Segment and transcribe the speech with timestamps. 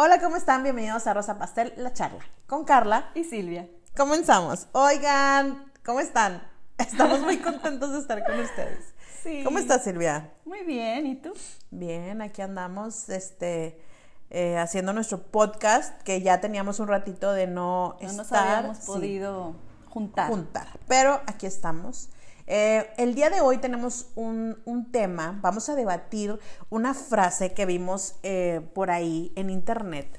[0.00, 0.62] Hola, ¿cómo están?
[0.62, 3.68] Bienvenidos a Rosa Pastel, la charla con Carla y Silvia.
[3.96, 4.68] Comenzamos.
[4.70, 6.40] Oigan, ¿cómo están?
[6.78, 8.94] Estamos muy contentos de estar con ustedes.
[9.24, 9.42] Sí.
[9.42, 10.32] ¿Cómo estás, Silvia?
[10.44, 11.32] Muy bien, ¿y tú?
[11.72, 13.82] Bien, aquí andamos, este,
[14.30, 18.46] eh, haciendo nuestro podcast, que ya teníamos un ratito de no, No nos estar.
[18.58, 19.56] habíamos sí, podido
[19.88, 20.28] juntar.
[20.28, 20.68] juntar.
[20.86, 22.08] Pero aquí estamos.
[22.50, 26.38] Eh, el día de hoy tenemos un, un tema, vamos a debatir
[26.70, 30.18] una frase que vimos eh, por ahí en internet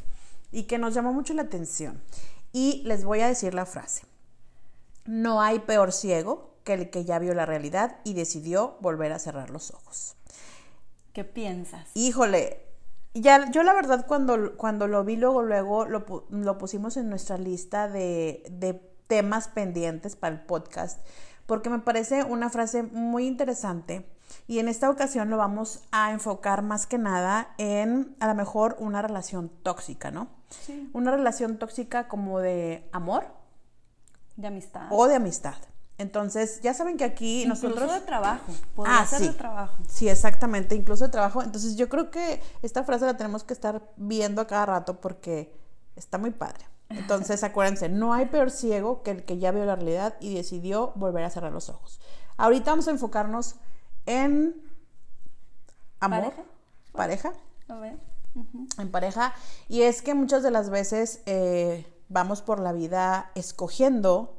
[0.51, 2.03] y que nos llamó mucho la atención.
[2.53, 4.03] Y les voy a decir la frase.
[5.05, 9.17] No hay peor ciego que el que ya vio la realidad y decidió volver a
[9.17, 10.15] cerrar los ojos.
[11.13, 11.87] ¿Qué piensas?
[11.95, 12.61] Híjole,
[13.15, 17.39] ya, yo la verdad cuando, cuando lo vi luego, luego lo, lo pusimos en nuestra
[17.39, 18.73] lista de, de
[19.07, 20.99] temas pendientes para el podcast,
[21.49, 24.07] porque me parece una frase muy interesante
[24.47, 28.75] y en esta ocasión lo vamos a enfocar más que nada en a lo mejor
[28.79, 30.27] una relación tóxica, ¿no?
[30.49, 30.89] Sí.
[30.93, 33.25] Una relación tóxica como de amor
[34.35, 34.87] De amistad.
[34.91, 35.55] o de amistad.
[35.97, 37.93] Entonces, ya saben que aquí Incluso nosotros...
[37.93, 38.53] de trabajo.
[38.75, 39.27] Podría Ah, ser sí.
[39.27, 39.75] de trabajo.
[39.89, 41.41] Sí, exactamente, incluso de trabajo.
[41.41, 45.53] Entonces yo creo que esta frase la tenemos que estar viendo a cada rato porque
[45.97, 46.63] está muy padre.
[46.89, 50.91] Entonces acuérdense, no hay peor ciego que el que ya vio la realidad y decidió
[50.95, 51.99] volver a cerrar los ojos.
[52.37, 53.55] Ahorita vamos a enfocarnos
[54.05, 54.55] en
[55.99, 56.43] amor, ¿Pareja?
[56.93, 57.33] pareja,
[57.67, 57.97] A ver.
[58.77, 59.33] En pareja.
[59.67, 64.37] Y es que muchas de las veces eh, vamos por la vida escogiendo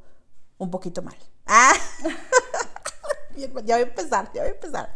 [0.58, 1.16] un poquito mal.
[1.52, 1.72] Ah.
[3.36, 4.94] Ya voy a empezar, ya voy a empezar.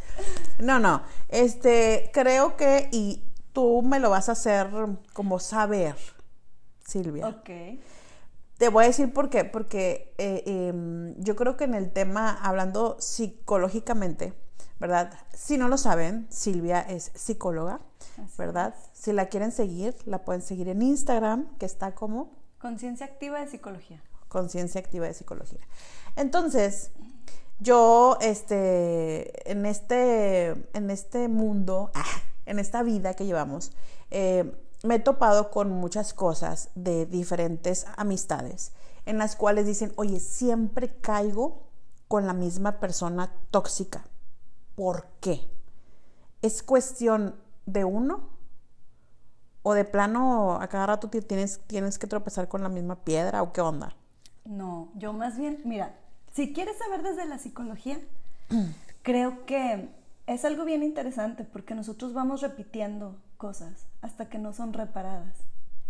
[0.58, 1.02] No, no.
[1.28, 4.68] Este, creo que, y tú me lo vas a hacer
[5.12, 5.96] como saber,
[6.84, 7.28] Silvia.
[7.28, 7.50] Ok.
[8.58, 12.32] Te voy a decir por qué, porque eh, em, yo creo que en el tema,
[12.40, 14.32] hablando psicológicamente,
[14.78, 15.12] ¿verdad?
[15.32, 17.80] Si no lo saben, Silvia es psicóloga,
[18.22, 18.74] Así ¿verdad?
[18.92, 23.48] Si la quieren seguir, la pueden seguir en Instagram, que está como Conciencia activa de
[23.48, 24.02] psicología.
[24.34, 25.60] Conciencia Activa de Psicología.
[26.16, 26.90] Entonces,
[27.60, 32.04] yo, este, en este, en este mundo, ah,
[32.46, 33.72] en esta vida que llevamos,
[34.10, 34.50] eh,
[34.84, 38.72] me he topado con muchas cosas de diferentes amistades,
[39.06, 41.62] en las cuales dicen, oye, siempre caigo
[42.06, 44.04] con la misma persona tóxica.
[44.76, 45.40] ¿Por qué?
[46.42, 47.34] ¿Es cuestión
[47.64, 48.28] de uno?
[49.62, 53.54] ¿O de plano a cada rato tienes, tienes que tropezar con la misma piedra o
[53.54, 53.96] qué onda?
[54.44, 55.94] No, yo más bien, mira,
[56.34, 57.98] si quieres saber desde la psicología,
[59.02, 59.88] creo que
[60.26, 65.36] es algo bien interesante porque nosotros vamos repitiendo cosas hasta que no son reparadas.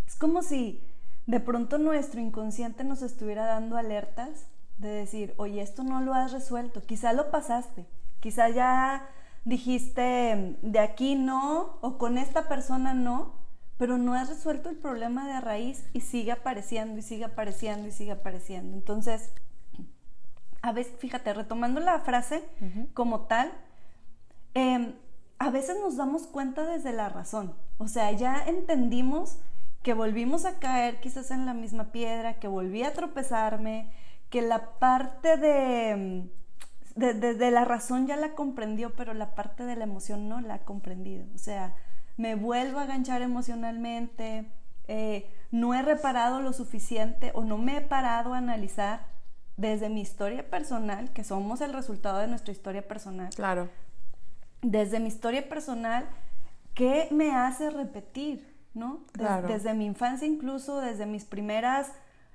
[0.08, 0.82] Es como si
[1.26, 4.48] de pronto nuestro inconsciente nos estuviera dando alertas
[4.78, 7.86] de decir, oye, esto no lo has resuelto, quizá lo pasaste,
[8.18, 9.08] quizá ya
[9.44, 13.34] dijiste, de aquí no, o con esta persona no,
[13.78, 17.92] pero no has resuelto el problema de raíz y sigue apareciendo y sigue apareciendo y
[17.92, 18.76] sigue apareciendo.
[18.76, 19.30] Entonces,
[20.60, 22.42] a veces, fíjate, retomando la frase
[22.94, 23.52] como tal,
[24.54, 24.92] eh,
[25.46, 27.54] a veces nos damos cuenta desde la razón.
[27.78, 29.38] O sea, ya entendimos
[29.82, 33.90] que volvimos a caer quizás en la misma piedra, que volví a tropezarme,
[34.30, 36.28] que la parte de,
[36.96, 40.54] de- de la razón ya la comprendió, pero la parte de la emoción no la
[40.54, 41.26] ha comprendido.
[41.34, 41.74] O sea,
[42.16, 44.50] me vuelvo a ganchar emocionalmente,
[44.88, 49.06] eh, no he reparado lo suficiente o no me he parado a analizar
[49.56, 53.68] desde mi historia personal, que somos el resultado de nuestra historia personal, Claro.
[54.64, 56.06] Desde mi historia personal,
[56.74, 58.52] ¿qué me hace repetir?
[58.74, 59.00] ¿no?
[59.14, 59.46] Des- Claro.
[59.48, 61.92] Desde mi infancia incluso, desde mis primeras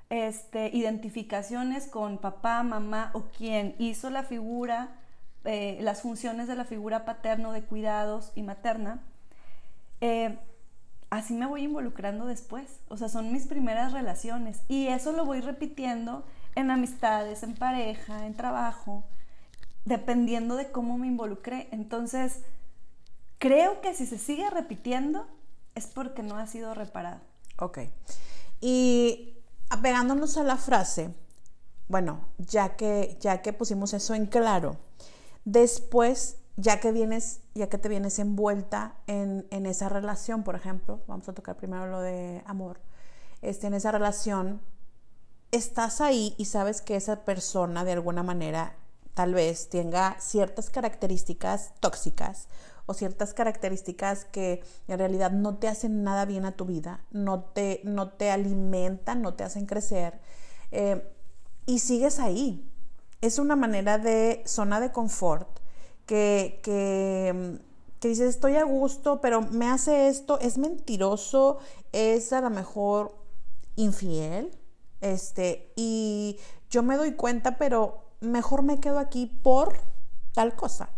[0.09, 4.89] este, identificaciones con papá, mamá o quien hizo la figura,
[5.45, 9.01] eh, las funciones de la figura paterno de cuidados y materna,
[10.01, 10.37] eh,
[11.09, 12.79] así me voy involucrando después.
[12.87, 14.61] O sea, son mis primeras relaciones.
[14.67, 16.25] Y eso lo voy repitiendo
[16.55, 19.03] en amistades, en pareja, en trabajo,
[19.89, 21.67] dependiendo de cómo me involucré.
[21.71, 22.43] Entonces,
[23.39, 25.27] creo que si se sigue repitiendo
[25.75, 27.19] es porque no ha sido reparado.
[27.57, 27.79] Ok.
[28.61, 29.33] Y
[29.69, 31.13] apegándonos a la frase,
[31.87, 34.77] bueno, ya que, ya que pusimos eso en claro,
[35.43, 41.01] después, ya que vienes, ya que te vienes envuelta en, en esa relación, por ejemplo,
[41.07, 42.79] vamos a tocar primero lo de amor,
[43.41, 44.61] este, en esa relación,
[45.51, 48.75] estás ahí y sabes que esa persona de alguna manera
[49.13, 52.47] tal vez tenga ciertas características tóxicas
[52.85, 57.43] o ciertas características que en realidad no te hacen nada bien a tu vida, no
[57.43, 60.19] te, no te alimentan, no te hacen crecer
[60.71, 61.07] eh,
[61.65, 62.67] y sigues ahí.
[63.21, 65.59] Es una manera de zona de confort
[66.05, 67.59] que, que,
[67.99, 71.59] que dices, estoy a gusto, pero me hace esto, es mentiroso,
[71.91, 73.15] es a lo mejor
[73.75, 74.57] infiel,
[75.01, 76.39] este, y
[76.69, 79.77] yo me doy cuenta, pero mejor me quedo aquí por
[80.33, 80.89] tal cosa.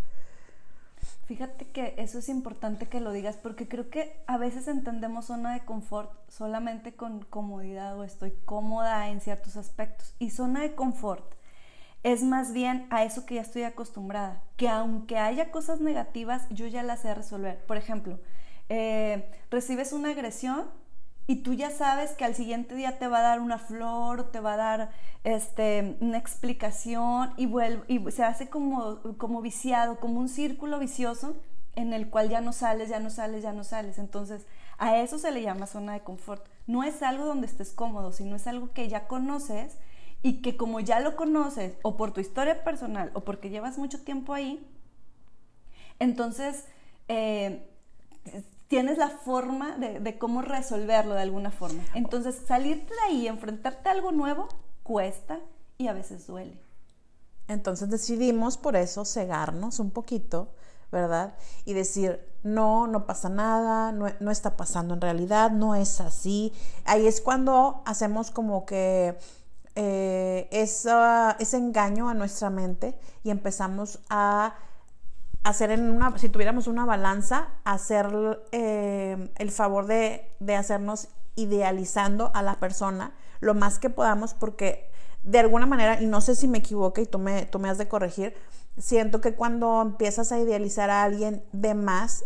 [1.25, 5.53] Fíjate que eso es importante que lo digas porque creo que a veces entendemos zona
[5.53, 10.13] de confort solamente con comodidad o estoy cómoda en ciertos aspectos.
[10.19, 11.23] Y zona de confort
[12.03, 16.67] es más bien a eso que ya estoy acostumbrada, que aunque haya cosas negativas, yo
[16.67, 17.63] ya las sé resolver.
[17.65, 18.19] Por ejemplo,
[18.69, 20.65] eh, recibes una agresión
[21.31, 24.41] y tú ya sabes que al siguiente día te va a dar una flor, te
[24.41, 24.91] va a dar
[25.23, 31.37] este, una explicación y, vuelve, y se hace como, como viciado, como un círculo vicioso
[31.77, 33.97] en el cual ya no sales, ya no sales, ya no sales.
[33.97, 34.45] Entonces,
[34.77, 36.45] a eso se le llama zona de confort.
[36.67, 39.77] No es algo donde estés cómodo, sino es algo que ya conoces
[40.21, 44.01] y que como ya lo conoces, o por tu historia personal, o porque llevas mucho
[44.01, 44.69] tiempo ahí,
[45.97, 46.65] entonces
[47.07, 47.65] eh,
[48.71, 51.83] tienes la forma de, cómo resolverlo de alguna forma.
[51.93, 54.47] Entonces, salirte de ahí, enfrentarte a algo nuevo,
[54.81, 55.41] cuesta
[55.77, 56.57] y a veces duele.
[57.49, 60.53] Entonces decidimos por eso cegarnos un poquito,
[60.89, 61.35] ¿verdad?
[61.65, 66.53] Y decir, no, no pasa nada, no, está pasando en realidad, no es así.
[66.85, 69.17] Ahí es cuando hacemos como que
[69.75, 74.55] eh, ese engaño a nuestra mente y empezamos a
[75.43, 82.31] hacer en una, si tuviéramos una balanza, hacer eh, el favor de, de, hacernos idealizando
[82.33, 84.91] a la persona lo más que podamos, porque
[85.23, 87.77] de alguna manera, y no sé si me equivoco y tú me, tú me has
[87.77, 88.35] de corregir,
[88.77, 92.25] siento que cuando empiezas a idealizar a alguien de más,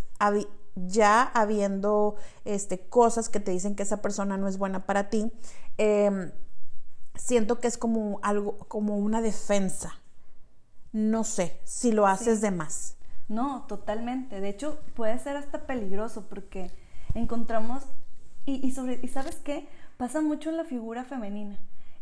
[0.76, 5.32] ya habiendo este, cosas que te dicen que esa persona no es buena para ti,
[5.78, 6.32] em,
[7.16, 9.94] siento que es como algo, como una defensa.
[10.92, 12.96] No sé si lo haces de más.
[13.28, 14.40] No, totalmente.
[14.42, 16.72] De hecho, puede ser hasta peligroso porque
[17.14, 17.84] encontramos,
[18.46, 19.68] y, sobre, y sabes qué,
[19.98, 21.58] pasa mucho en la figura femenina.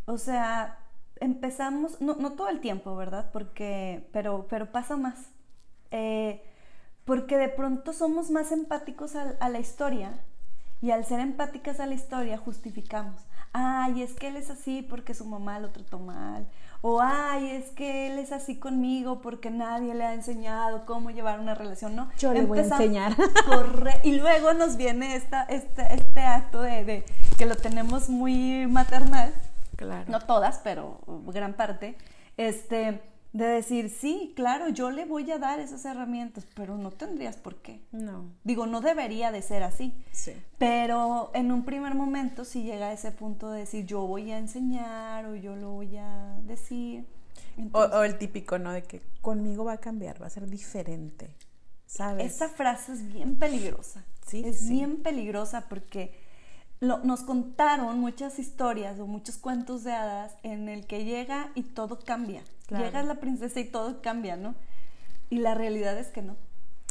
[0.06, 0.80] O sea,
[1.20, 3.30] empezamos, no, no todo el tiempo, ¿verdad?
[3.32, 5.30] Porque, pero, pero pasa más.
[5.92, 6.44] Eh,
[7.06, 10.24] porque de pronto somos más empáticos a la historia
[10.84, 13.22] y al ser empáticas a la historia justificamos.
[13.54, 16.46] Ay, es que él es así porque su mamá lo trató mal
[16.86, 21.40] o ay, es que él es así conmigo porque nadie le ha enseñado cómo llevar
[21.40, 22.10] una relación, ¿no?
[22.20, 23.16] Yo le voy a enseñar.
[24.04, 27.06] y luego nos viene esta, este, este acto de, de,
[27.38, 29.34] que lo tenemos muy maternal,
[29.78, 30.04] claro.
[30.12, 31.98] no todas, pero gran parte,
[32.36, 33.02] este
[33.34, 37.56] de decir, sí, claro, yo le voy a dar esas herramientas, pero no tendrías por
[37.56, 37.82] qué.
[37.92, 38.30] No.
[38.44, 39.92] Digo, no debería de ser así.
[40.12, 40.34] Sí.
[40.60, 44.38] Pero en un primer momento si llega a ese punto de decir, yo voy a
[44.38, 47.08] enseñar o yo lo voy a decir.
[47.72, 48.72] o, el típico, ¿no?
[48.72, 51.36] De que conmigo va a cambiar, va a ser diferente.
[51.88, 52.36] ¿Sabes?
[52.36, 54.06] Esa frase es bien peligrosa.
[54.28, 54.44] Sí.
[54.46, 56.23] Es bien peligrosa porque
[56.82, 62.00] nos contaron muchas historias o muchos cuentos de hadas en el que llega y todo
[62.00, 62.44] cambia.
[62.70, 64.56] Llega la princesa y todo cambia, ¿no?
[65.30, 66.36] Y la realidad es que no.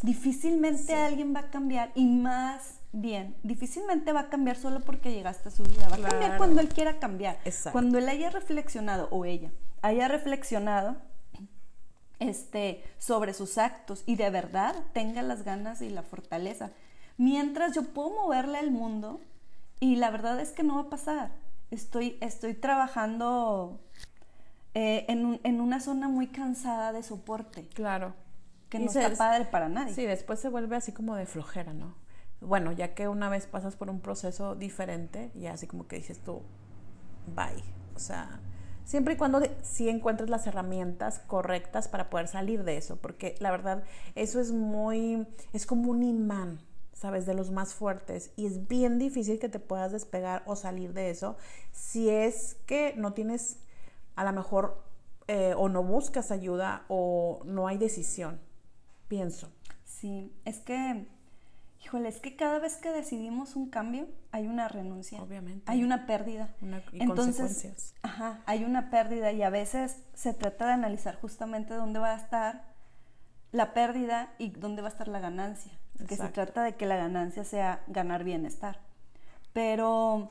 [0.02, 5.48] Difícilmente alguien va a cambiar y más bien, difícilmente va a cambiar solo porque llegaste
[5.48, 5.88] a su vida.
[5.88, 7.38] Va a cambiar cuando él quiera cambiar.
[7.70, 9.52] Cuando él haya reflexionado o ella
[9.82, 10.96] haya reflexionado
[12.20, 16.70] este, sobre sus actos y de verdad tenga las ganas y la fortaleza.
[17.18, 19.20] Mientras yo puedo moverle al mundo,
[19.82, 21.32] y la verdad es que no va a pasar.
[21.72, 23.80] Estoy, estoy trabajando
[24.74, 27.66] eh, en, en, una zona muy cansada de soporte.
[27.66, 28.14] Claro.
[28.68, 29.92] Que no está padre para nadie.
[29.92, 31.96] Sí, después se vuelve así como de flojera, ¿no?
[32.40, 36.20] Bueno, ya que una vez pasas por un proceso diferente, y así como que dices
[36.20, 36.42] tú,
[37.34, 37.64] bye.
[37.96, 38.38] O sea,
[38.84, 43.50] siempre y cuando sí encuentres las herramientas correctas para poder salir de eso, porque la
[43.50, 43.82] verdad,
[44.14, 46.60] eso es muy, es como un imán
[47.02, 47.26] ¿sabes?
[47.26, 48.30] De los más fuertes.
[48.36, 51.36] Y es bien difícil que te puedas despegar o salir de eso
[51.72, 53.58] si es que no tienes,
[54.14, 54.84] a lo mejor,
[55.26, 58.40] eh, o no buscas ayuda o no hay decisión,
[59.08, 59.50] pienso.
[59.84, 61.08] Sí, es que,
[61.84, 65.20] híjole, es que cada vez que decidimos un cambio, hay una renuncia.
[65.20, 65.64] Obviamente.
[65.66, 66.54] Hay una pérdida.
[66.92, 67.94] y consecuencias.
[68.02, 72.16] Ajá, hay una pérdida y a veces se trata de analizar justamente dónde va a
[72.16, 72.72] estar
[73.50, 76.96] la pérdida y dónde va a estar la ganancia que se trata de que la
[76.96, 78.80] ganancia sea ganar bienestar.
[79.52, 80.30] Pero,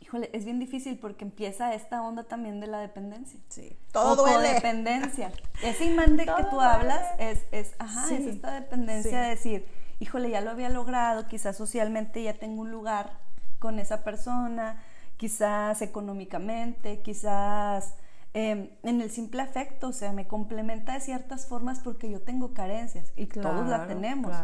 [0.00, 3.38] híjole, es bien difícil porque empieza esta onda también de la dependencia.
[3.48, 4.54] Sí, todo o duele.
[4.54, 5.32] dependencia.
[5.62, 9.66] Ese imán de que tú hablas es, es, ajá, es esta dependencia de decir,
[10.00, 13.18] híjole, ya lo había logrado, quizás socialmente ya tengo un lugar
[13.58, 14.82] con esa persona,
[15.16, 17.94] quizás económicamente, quizás
[18.34, 22.52] em, en el simple afecto, o sea, me complementa de ciertas formas porque yo tengo
[22.52, 24.34] carencias y todos la tenemos.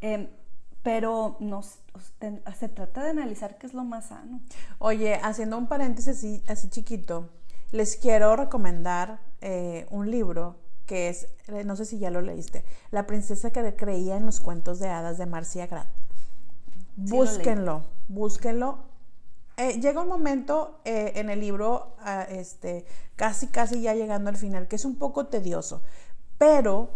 [0.00, 0.28] Em,
[0.82, 1.80] pero nos,
[2.58, 4.40] se trata de analizar qué es lo más sano.
[4.78, 7.30] Oye, haciendo un paréntesis así, así chiquito,
[7.72, 12.64] les quiero recomendar eh, un libro que es, eh, no sé si ya lo leíste,
[12.92, 15.86] La princesa que creía en los cuentos de hadas de Marcia Grad.
[16.96, 18.85] búsquenlo, búsquenlo.
[19.58, 22.84] Eh, llega un momento en el libro, ah, este,
[23.16, 25.82] casi, casi ya llegando al final, que es un poco tedioso,
[26.36, 26.90] pero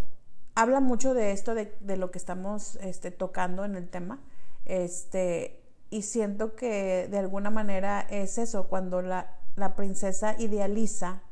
[0.55, 4.21] habla mucho de esto, de, lo que estamos este, tocando en el tema.
[4.67, 11.23] Este, y siento que de alguna manera es eso, cuando la, la princesa idealiza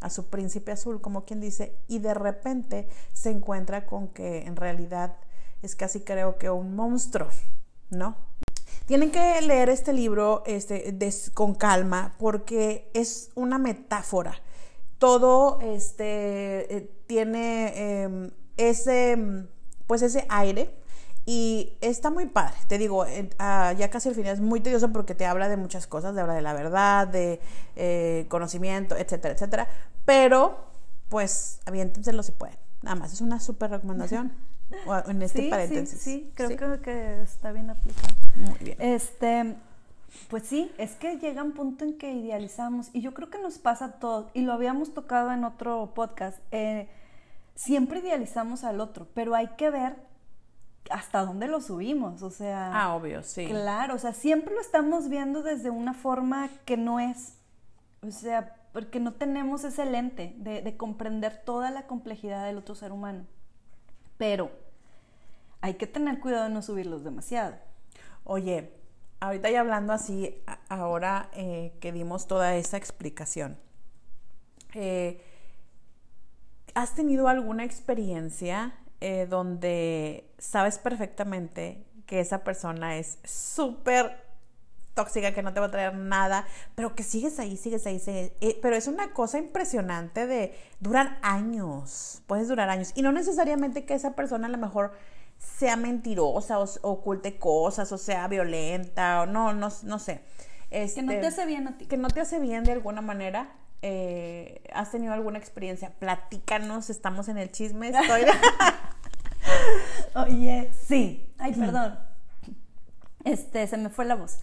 [0.00, 4.56] a su príncipe azul, como quien dice, y de repente se encuentra con que en
[4.56, 5.16] realidad
[5.62, 7.28] es casi creo que un monstruo,
[7.90, 8.16] ¿no?
[8.88, 10.96] Tienen que leer este libro este,
[11.34, 14.40] con calma porque es una metáfora.
[14.96, 19.46] Todo este, eh, tiene em, ese,
[19.86, 20.74] pues ese aire
[21.26, 23.04] y está muy padre, te digo,
[23.38, 26.22] ah, ya casi al final es muy tedioso porque te habla de muchas cosas, te
[26.22, 27.40] habla de la verdad, de
[27.76, 29.68] eh, conocimiento, etcétera, etcétera.
[30.06, 30.64] Pero,
[31.10, 32.56] pues, aviéntenselo si pueden.
[32.80, 34.32] Nada más, es una súper recomendación
[35.06, 36.00] en este paréntesis.
[36.00, 38.14] Sí, sí, creo Que, está bien aplicado.
[38.36, 38.76] Muy bien.
[38.80, 39.56] Este,
[40.28, 43.58] pues sí, es que llega un punto en que idealizamos, y yo creo que nos
[43.58, 46.88] pasa a todos, y lo habíamos tocado en otro podcast, eh,
[47.54, 49.96] siempre idealizamos al otro, pero hay que ver
[50.90, 52.70] hasta dónde lo subimos, o sea...
[52.72, 53.46] Ah, obvio, sí.
[53.46, 57.34] Claro, o sea, siempre lo estamos viendo desde una forma que no es,
[58.02, 62.92] o sea, porque no tenemos ese lente de, comprender toda la complejidad del otro ser
[62.92, 63.26] humano.
[64.18, 64.50] Pero
[65.60, 67.56] hay que tener cuidado de no subirlos demasiado.
[68.24, 68.72] Oye,
[69.20, 73.56] ahorita ya hablando así, ahora eh, que dimos toda esa explicación,
[74.74, 75.20] eh,
[76.74, 84.27] ¿has tenido alguna experiencia eh, donde sabes perfectamente que esa persona es súper
[84.98, 88.32] tóxica, que no te va a traer nada, pero que sigues ahí, sigues ahí, sigues.
[88.40, 92.90] Eh, pero es una cosa impresionante de durar años, puedes durar años.
[92.96, 94.92] Y no necesariamente que esa persona a lo mejor
[95.38, 100.20] sea mentirosa o, oculte cosas o sea violenta o no, no, no sé.
[100.68, 101.86] que no te este, hace bien a ti.
[101.86, 103.52] Que no te hace bien de alguna manera.
[103.82, 105.92] Eh, ¿Has tenido alguna experiencia?
[106.00, 107.90] Platícanos, estamos en el chisme.
[107.90, 108.22] Estoy...
[110.16, 111.32] Oye, sí.
[111.38, 111.96] Ay, perdón.
[113.24, 114.40] Este, se me fue la voz.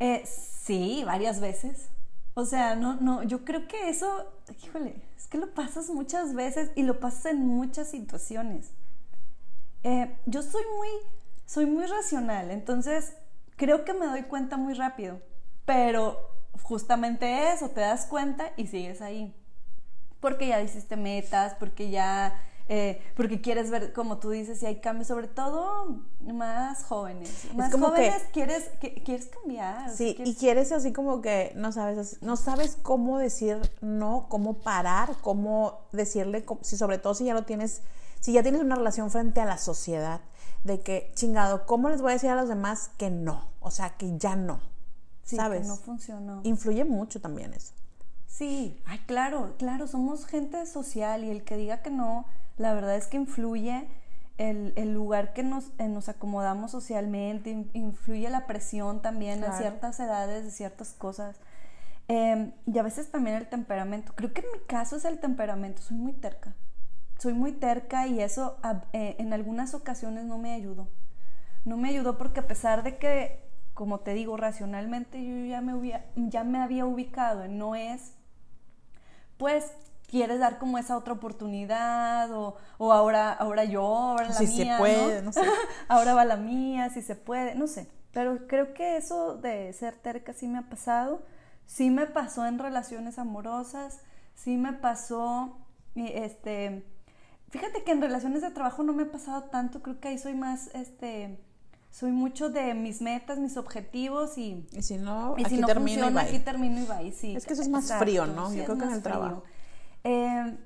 [0.00, 1.88] Eh, sí, varias veces.
[2.34, 4.26] O sea, no, no, yo creo que eso,
[4.62, 8.72] híjole, es que lo pasas muchas veces y lo pasas en muchas situaciones.
[9.84, 10.88] Eh, yo soy muy,
[11.46, 13.14] soy muy racional, entonces
[13.56, 15.20] creo que me doy cuenta muy rápido,
[15.64, 16.18] pero
[16.62, 19.34] justamente eso, te das cuenta y sigues ahí.
[20.20, 24.80] Porque ya hiciste metas, porque ya eh, porque quieres ver, como tú dices, si hay
[24.80, 27.46] cambios, sobre todo más jóvenes.
[27.54, 28.70] Más como jóvenes que, quieres,
[29.04, 29.90] quieres cambiar.
[29.90, 35.14] Sí, y quieres así como que no sabes, no sabes cómo decir no, cómo parar,
[35.20, 37.82] cómo decirle, si sobre todo si ya lo tienes,
[38.20, 40.22] si ya tienes una relación frente a la sociedad,
[40.64, 43.50] de que, chingado, ¿cómo les voy a decir a los demás que no?
[43.60, 44.60] O sea, que ya no.
[45.22, 45.62] Sí, ¿Sabes?
[45.62, 46.40] Que no funcionó.
[46.44, 47.74] Influye mucho también eso.
[48.26, 52.24] Sí, ay, claro, claro, somos gente social y el que diga que no,
[52.56, 53.88] la verdad es que influye
[54.38, 60.44] el, lugar que nos, eh, nos, acomodamos socialmente, influye la presión también a ciertas edades
[60.44, 61.36] de ciertas cosas.
[62.08, 64.12] Em, y a veces también el temperamento.
[64.14, 66.54] Creo que en mi caso es el temperamento, soy muy terca.
[67.18, 68.58] Soy muy terca y eso
[68.92, 70.88] eh, en algunas ocasiones no me ayudó.
[71.64, 73.40] No me ayudó porque a pesar de que,
[73.72, 78.14] como te digo, racionalmente yo ya me, ya me había ubicado en no es,
[79.38, 79.72] pues
[80.14, 84.76] quieres dar como esa otra oportunidad o, ahora, ahora yo, ahora la si mía.
[84.76, 85.32] Se puede, ¿no?
[85.32, 85.40] sé.
[85.88, 87.88] ahora va la mía, si se puede, no sé.
[88.12, 91.22] Pero creo que eso de ser terca sí me ha pasado.
[91.66, 94.02] Sí me pasó en relaciones amorosas,
[94.36, 95.58] sí me pasó,
[95.96, 96.86] este,
[97.48, 100.34] fíjate que en relaciones de trabajo no me ha pasado tanto, creo que ahí soy
[100.34, 101.40] más, este,
[101.90, 106.38] soy mucho de mis metas, mis objetivos y, y si no, aquí termino funciona, aquí
[106.38, 107.00] termino y va.
[107.12, 108.54] sí, es que eso es más frío, ¿no?
[108.54, 109.42] Yo creo que en el trabajo.
[110.04, 110.58] Em,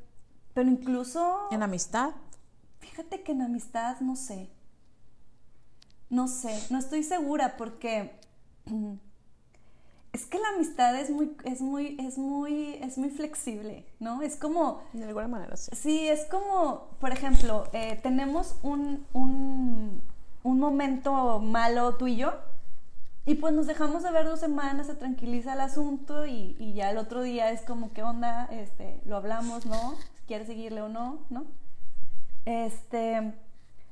[0.53, 1.49] pero incluso...
[1.51, 2.11] ¿En amistad?
[2.81, 4.51] Fíjate que en amistad no sé.
[6.11, 8.19] No sé, no estoy segura porque
[10.13, 14.23] es que la amistad es muy, es muy, es muy, es muy flexible, ¿no?
[14.23, 14.83] Es como...
[14.93, 15.71] De alguna manera, sí.
[15.77, 20.03] Sí, es como, por ejemplo, eh, tenemos un, un,
[20.43, 22.48] un momento malo tú y yo
[23.29, 26.91] y pues nos dejamos de ver dos semanas, se tranquiliza el asunto y, y ya
[26.91, 28.47] el otro día es como, ¿qué onda?
[28.47, 29.97] Este, lo hablamos, ¿no?
[30.27, 31.19] ¿Quieres seguirle o no?
[31.29, 31.45] ¿No?
[32.47, 33.17] Este,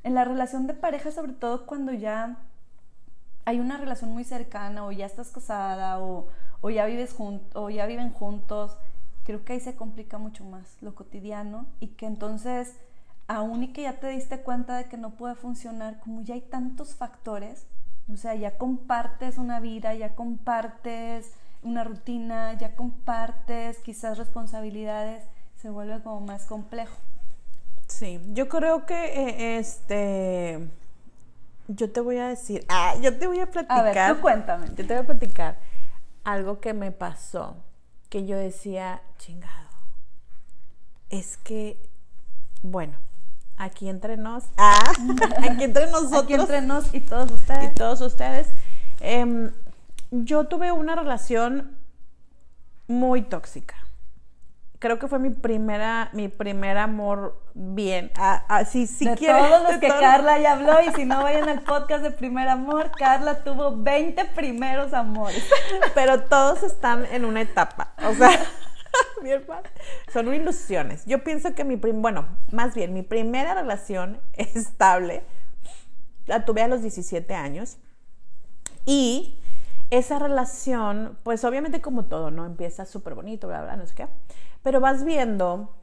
[0.05, 2.39] en la relación de pareja, sobre todo cuando ya
[3.45, 6.29] hay una relación muy cercana o ya estás casada o,
[6.63, 7.15] o ya vives
[7.53, 8.79] o ya viven juntos,
[9.25, 12.81] creo que ahí se complica mucho más lo cotidiano y que entonces,
[13.29, 16.41] aún y que ya te diste cuenta de que no puede funcionar, como ya hay
[16.41, 17.67] tantos factores,
[18.13, 21.33] o sea, ya compartes una vida, ya compartes
[21.63, 25.25] una rutina, ya compartes quizás responsabilidades,
[25.57, 26.97] se vuelve como más complejo.
[27.89, 30.69] Sí, yo creo que eh, este,
[31.69, 33.79] yo te voy a decir, ah, yo te voy a platicar.
[33.79, 34.69] A ver, tú cuéntame.
[34.69, 35.59] Yo te voy a platicar
[36.25, 37.57] algo que me pasó,
[38.09, 39.71] que yo decía, chingado,
[41.11, 41.79] es que,
[42.63, 42.99] bueno,
[43.57, 44.79] aquí entre nos, ah,
[45.51, 46.23] aquí entre nosotros.
[46.25, 47.65] Aquí entre nos y todos ustedes.
[47.71, 48.49] y todos ustedes.
[49.01, 49.51] em,
[50.11, 51.77] yo tuve una relación
[52.89, 53.75] muy tóxica.
[54.79, 58.13] Creo que fue mi primera, mi primer amor bien.
[58.17, 61.07] Ah, ah, si, si de quieren- todos los de que Carla ya habló y si
[61.07, 65.43] no vayan al podcast de primer amor, Carla tuvo 20 primeros amores.
[65.95, 67.95] Pero todos están en una etapa.
[68.07, 68.31] O sea,
[70.13, 71.05] son ilusiones.
[71.07, 75.23] Yo pienso que mi prim, bueno, más bien, mi primera relación estable
[76.27, 77.79] la tuve a los 17 años.
[78.85, 79.39] Y
[79.91, 82.45] esa relación, pues obviamente como todo, ¿no?
[82.45, 84.09] Empieza súper bonito, bla, bla, no sé qué.
[84.63, 85.75] Pero vas viendo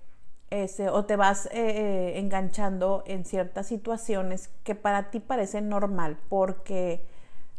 [0.50, 6.18] ese, o te vas eh, eh, enganchando en ciertas situaciones que para ti parecen normal,
[6.30, 7.06] porque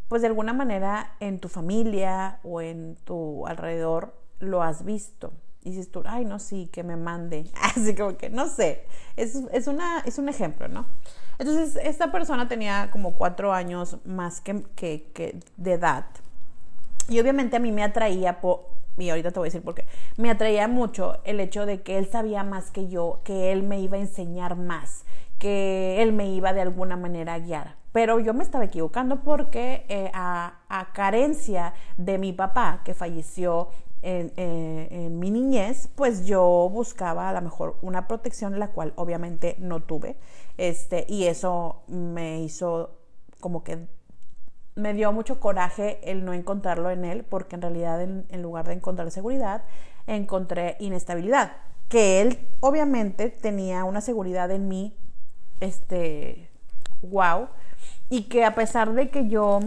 [0.08, 5.32] pues de alguna manera en tu familia o en tu alrededor lo has visto.
[5.64, 7.46] Y dices tú, ay, no, sí, que me mande.
[7.62, 8.84] Así como que, no sé,
[9.16, 10.86] es, es, una, es un ejemplo, ¿no?
[11.38, 16.04] Entonces, esta persona tenía como cuatro años más que, que, que de edad.
[17.08, 19.84] Y obviamente a mí me atraía, po- y ahorita te voy a decir por qué,
[20.16, 23.80] me atraía mucho el hecho de que él sabía más que yo, que él me
[23.80, 25.04] iba a enseñar más,
[25.38, 27.76] que él me iba de alguna manera a guiar.
[27.92, 33.68] Pero yo me estaba equivocando porque eh, a, a carencia de mi papá, que falleció
[34.04, 38.92] en, eh, en mi niñez, pues yo buscaba a lo mejor una protección, la cual
[38.96, 40.16] obviamente no tuve.
[40.58, 42.98] Este, y eso me hizo
[43.40, 43.86] como que
[44.74, 48.66] me dio mucho coraje el no encontrarlo en él, porque en realidad en, en, lugar
[48.66, 49.62] de encontrar seguridad,
[50.06, 51.52] encontré inestabilidad.
[51.88, 54.96] Que él obviamente tenía una seguridad en mí,
[55.60, 56.50] este,
[57.02, 57.48] wow,
[58.10, 59.60] y que a pesar de que yo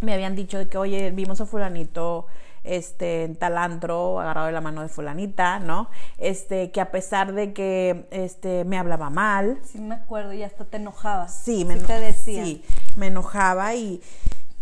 [0.00, 2.26] me habían dicho de que, oye, vimos a fulanito
[2.64, 5.90] este, en talantro, agarrado de la mano de fulanita, ¿no?
[6.18, 9.58] Este, que a pesar de que este, me hablaba mal.
[9.64, 11.34] Sí, me acuerdo, y hasta te enojabas.
[11.34, 12.44] Sí, me sí te decía.
[12.44, 12.64] Sí,
[12.96, 14.02] me enojaba y,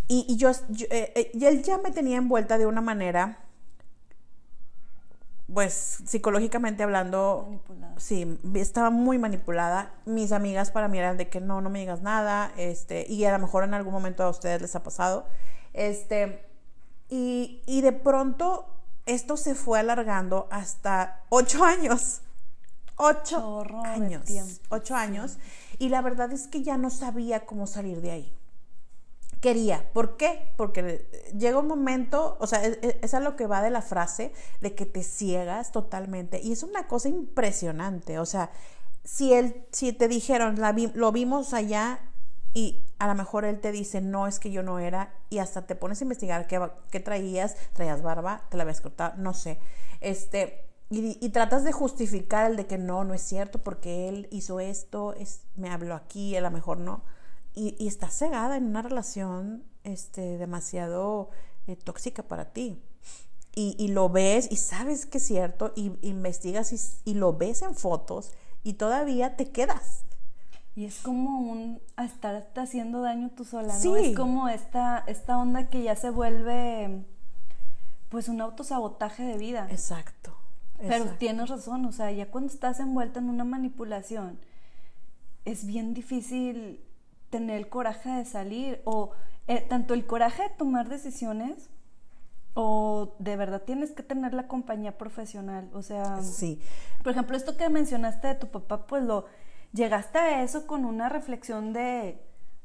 [0.09, 3.39] y, y yo, yo eh, eh, y él ya me tenía envuelta de una manera,
[5.53, 7.95] pues psicológicamente hablando, Manipulada.
[7.99, 9.93] sí, estaba muy manipulada.
[10.05, 13.33] Mis amigas para mí eran de que no, no me digas nada, este, y a
[13.33, 15.27] lo mejor en algún momento a ustedes les ha pasado,
[15.73, 16.45] este,
[17.09, 18.67] y, y de pronto
[19.07, 22.23] esto se fue alargando hasta ocho años.
[22.97, 24.25] Ocho Chorro años.
[24.71, 25.39] Ocho años.
[25.79, 28.33] Y la verdad es que ya no sabía cómo salir de ahí.
[29.41, 29.93] Quería.
[29.93, 30.51] ¿Por qué?
[30.57, 31.07] Porque
[31.39, 34.75] llega un momento, o sea, es, es a lo que va de la frase de
[34.75, 36.41] que te ciegas totalmente.
[36.43, 38.19] Y es una cosa impresionante.
[38.19, 38.51] O sea,
[39.05, 42.01] si él, si te dijeron, la vi- lo vimos allá
[42.57, 45.67] y a lo mejor él te dice, no, es que yo no era, y hasta
[45.67, 46.59] te pones a investigar qué,
[46.91, 49.59] qué traías, traías barba, te la habías cortado, no sé.
[50.01, 54.27] Este, y, y, tratas de justificar el de que no, no es cierto, porque él
[54.31, 57.03] hizo esto, es, me habló aquí, a lo mejor no.
[57.55, 61.29] Y, y estás cegada en una relación este, demasiado
[61.67, 62.83] eh, tóxica para ti.
[63.55, 67.61] Y, y, lo ves y sabes que es cierto, y investigas y, y lo ves
[67.61, 70.07] en fotos, y todavía te quedas.
[70.77, 73.81] Y es como un a estarte haciendo daño tú sola, ¿no?
[73.81, 73.91] Sí.
[73.97, 77.03] Es como esta, esta onda que ya se vuelve
[78.11, 79.67] pues un autosabotaje de vida.
[79.71, 80.37] Exacto.
[80.79, 81.17] Pero exacto.
[81.19, 84.39] tienes razón, o sea, ya cuando estás envuelta en una manipulación,
[85.47, 86.85] es bien difícil
[87.31, 89.13] tener el coraje de salir o
[89.49, 91.71] eh, tanto el coraje de tomar decisiones
[92.53, 96.61] o de verdad tienes que tener la compañía profesional, o sea, Sí.
[97.03, 99.25] por ejemplo, esto que mencionaste de tu papá, pues lo
[99.77, 102.21] llegaste a eso con una reflexión de,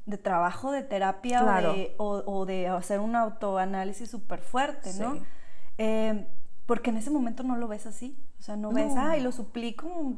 [0.06, 1.70] de trabajo, de terapia Claro.
[1.70, 5.14] o, de, o, o de hacer un autoanálisis súper fuerte, ¿no?
[5.14, 5.22] Sí.
[5.78, 6.26] Eh,
[6.66, 8.16] porque en ese momento no lo ves así.
[8.38, 9.00] O sea, no, ves, No.
[9.02, 10.16] ay, lo suplico.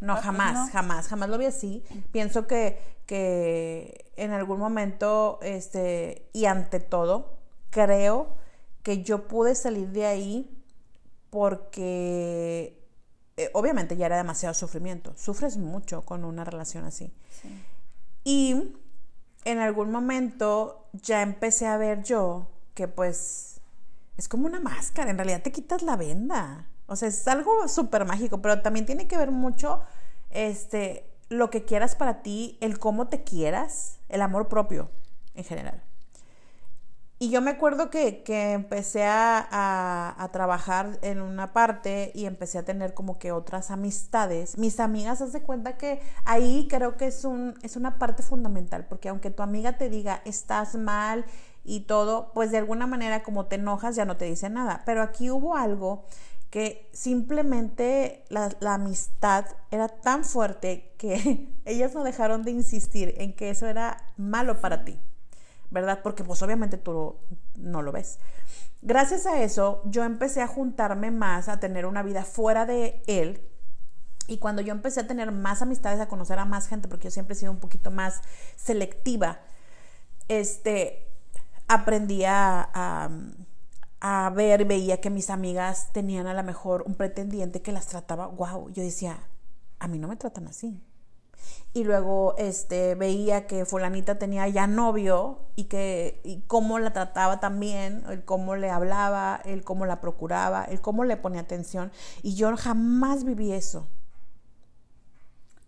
[0.00, 0.72] No, papá", jamás, no.
[0.72, 1.82] jamás, jamás lo vi así.
[2.12, 7.38] Pienso que, que en algún momento, este, y ante todo,
[7.70, 8.36] creo
[8.82, 10.62] que yo pude salir de ahí
[11.30, 12.83] porque
[13.36, 15.14] eh, obviamente ya era demasiado sufrimiento.
[15.16, 17.12] Sufres mucho con una relación así.
[18.22, 18.74] Y
[19.44, 23.60] en algún momento ya empecé a ver yo que pues
[24.16, 26.68] es como una máscara, en realidad te quitas la venda.
[26.86, 29.82] O sea, es algo súper mágico, pero también tiene que ver mucho
[30.30, 34.90] este, lo que quieras para ti, el cómo te quieras, el amor propio
[35.34, 35.82] en general.
[37.18, 42.92] Y yo me acuerdo que, empecé a, trabajar en una parte y empecé a tener
[42.92, 44.58] como que otras amistades.
[44.58, 48.86] Mis amigas, haz de cuenta que ahí creo que es, un, es una parte fundamental,
[48.88, 51.24] porque aunque tu amiga te diga estás mal
[51.64, 54.82] y todo, pues de alguna manera como te enojas ya no te dice nada.
[54.84, 56.04] Pero aquí hubo algo
[56.50, 63.34] que simplemente la, la, amistad era tan fuerte que ellas no dejaron de insistir en
[63.34, 64.98] que eso era malo para ti.
[65.74, 66.00] ¿Verdad?
[66.02, 67.16] Porque pues obviamente tú
[67.56, 68.18] no lo ves.
[68.80, 73.42] Gracias a eso yo empecé a juntarme más, a tener una vida fuera de él.
[74.26, 77.10] Y cuando yo empecé a tener más amistades, a conocer a más gente, porque yo
[77.10, 78.22] siempre he sido un poquito más
[78.56, 79.40] selectiva,
[80.28, 81.08] este,
[81.68, 83.10] aprendí a,
[84.00, 88.28] a, ver, veía que mis amigas tenían a lo mejor un pretendiente que las trataba,
[88.28, 89.18] wow, yo decía,
[89.78, 90.80] a mí no me tratan así
[91.72, 97.40] y luego este, veía que fulanita tenía ya novio y que y cómo la trataba
[97.40, 101.90] también, el cómo le hablaba, el cómo la procuraba, el cómo le ponía atención.
[102.22, 103.88] Y yo jamás viví eso.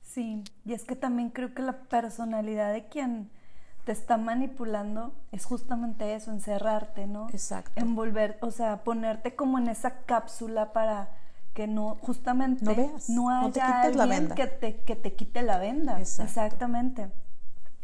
[0.02, 3.30] Sí, y es que también creo que la personalidad de quien
[3.84, 7.28] te está manipulando es justamente eso, encerrarte, ¿no?
[7.30, 7.72] Exacto.
[7.76, 11.10] Envolver, o sea, ponerte como en esa cápsula para
[11.56, 15.98] que no, justamente no, veas, no haya alguien Que, te, que te quite la venda.
[15.98, 17.10] Exactamente.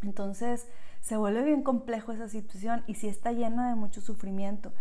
[0.03, 0.67] Entonces
[1.01, 4.75] se vuelve bien complejo esa situación y sí está llena de mucho sufrimiento.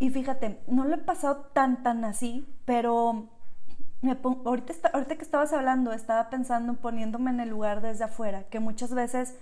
[0.00, 3.28] Y fíjate, no lo he pasado tan, tan así, pero
[4.02, 8.58] me ahorita, ahorita que estabas hablando, estaba pensando, poniéndome en el lugar desde afuera, que
[8.58, 9.36] muchas veces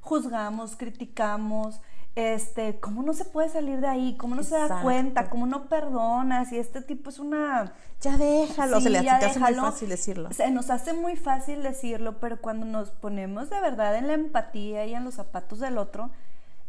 [0.00, 1.82] juzgamos, criticamos,
[2.14, 4.16] este, ¿cómo no se puede salir de ahí?
[4.18, 5.30] ¿Cómo no se da cuenta?
[5.30, 6.52] ¿Cómo no perdonas?
[6.52, 7.72] Y este tipo es una...
[8.00, 10.32] Ya déjalo, se le hace muy fácil decirlo.
[10.32, 14.84] Se nos hace muy fácil decirlo, pero cuando nos ponemos de verdad en la empatía
[14.86, 16.10] y en los zapatos del otro,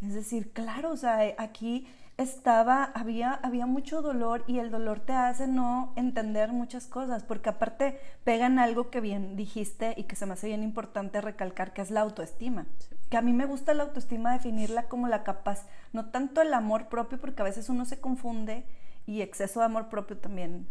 [0.02, 5.14] es decir, claro, o sea, aquí estaba, había, había mucho dolor y el dolor te
[5.14, 10.26] hace no entender muchas cosas, porque aparte pegan algo que bien dijiste y que se
[10.26, 12.68] me hace bien importante recalcar, que es la autoestima.
[13.10, 16.88] Que a mí me gusta la autoestima definirla como la capaz, no tanto el amor
[16.88, 18.64] propio, porque a veces uno se confunde
[19.06, 20.68] y exceso de amor propio también,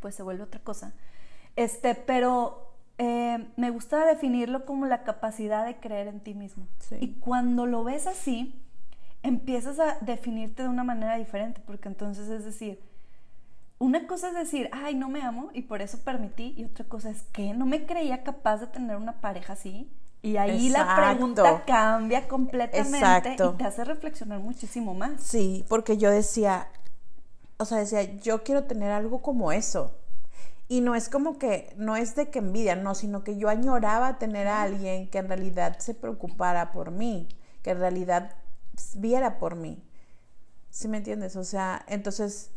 [0.00, 0.92] pues se vuelve otra cosa.
[1.54, 6.66] Este, pero eh, me gusta definirlo como la capacidad de creer en ti mismo.
[7.00, 8.65] Y cuando lo ves así,
[9.26, 12.80] empiezas a definirte de una manera diferente, porque entonces es decir,
[13.78, 17.10] una cosa es decir, ay, no me amo y por eso permití, y otra cosa
[17.10, 19.90] es que no me creía capaz de tener una pareja así.
[20.22, 25.22] Y ahí la pregunta cambia completamente y te hace reflexionar muchísimo más.
[25.22, 26.68] Sí, porque yo decía,
[27.58, 29.94] o sea, decía, yo quiero tener algo como eso.
[30.68, 34.18] Y no es como que, no es de que envidia, no, sino que yo añoraba
[34.18, 37.28] tener a alguien que en realidad se preocupara por mí,
[37.62, 38.34] que en realidad
[38.96, 39.82] viera por mí.
[40.70, 41.36] ¿Sí me entiendes?
[41.36, 42.50] O sea, entonces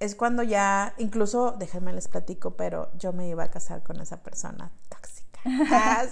[0.00, 4.22] es cuando ya, incluso, déjenme les platico, pero yo me iba a casar con esa
[4.22, 5.18] persona tóxica.
[5.70, 6.04] Ah,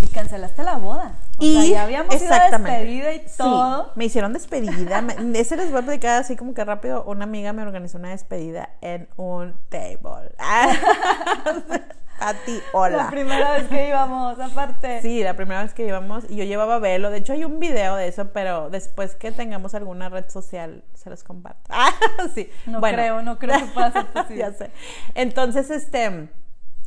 [0.00, 1.18] y cancelaste la boda.
[1.38, 3.84] O y sea, ya habíamos ido despedida y todo.
[3.84, 5.04] Sí, me hicieron despedida.
[5.34, 7.04] ese les voy a platicar así como que rápido.
[7.04, 10.34] Una amiga me organizó una despedida en un table.
[12.20, 12.96] A ti, hola.
[12.98, 15.00] La primera vez que íbamos, aparte.
[15.00, 17.10] Sí, la primera vez que íbamos y yo llevaba velo.
[17.10, 21.08] De hecho, hay un video de eso, pero después que tengamos alguna red social, se
[21.10, 21.60] los comparto.
[21.70, 21.92] Ah,
[22.34, 22.50] sí.
[22.66, 24.36] No creo, no creo que ser posible.
[24.36, 24.70] ya sé.
[25.14, 26.28] Entonces, este,